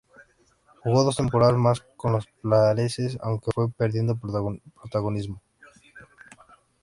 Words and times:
Jugó 0.83 1.03
dos 1.03 1.17
temporadas 1.17 1.57
más 1.59 1.81
con 1.95 2.13
los 2.13 2.25
Pacers, 2.41 3.19
aunque 3.21 3.51
fue 3.53 3.69
perdiendo 3.69 4.17
protagonismo. 4.19 5.43